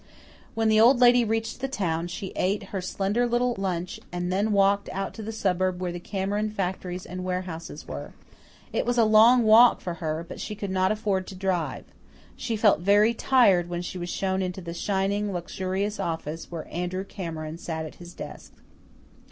[0.55, 4.51] When the Old Lady reached the town, she ate her slender little lunch and then
[4.51, 8.13] walked out to the suburb where the Cameron factories and warehouses were.
[8.73, 11.85] It was a long walk for her, but she could not afford to drive.
[12.35, 17.03] She felt very tired when she was shown into the shining, luxurious office where Andrew
[17.03, 18.53] Cameron sat at his desk.